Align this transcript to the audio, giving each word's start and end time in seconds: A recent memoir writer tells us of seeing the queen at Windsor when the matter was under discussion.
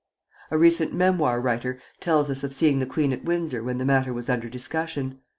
A 0.49 0.57
recent 0.57 0.95
memoir 0.95 1.39
writer 1.39 1.79
tells 1.99 2.31
us 2.31 2.43
of 2.43 2.55
seeing 2.55 2.79
the 2.79 2.87
queen 2.87 3.13
at 3.13 3.23
Windsor 3.23 3.61
when 3.61 3.77
the 3.77 3.85
matter 3.85 4.11
was 4.13 4.31
under 4.31 4.49
discussion. 4.49 5.19